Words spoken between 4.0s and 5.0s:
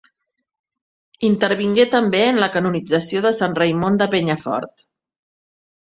de Penyafort.